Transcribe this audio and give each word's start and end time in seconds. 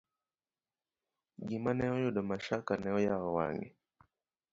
Gima 1.47 1.71
ne 1.77 1.85
oyudo 1.95 2.19
Mashaka, 2.29 2.73
ne 2.79 2.89
oyawo 2.97 3.29
wang'a. 3.37 3.69